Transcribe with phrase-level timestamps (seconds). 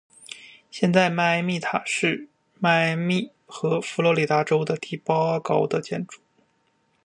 [0.71, 6.19] 现在迈阿密塔是迈阿密和佛罗里达州第八高的建筑。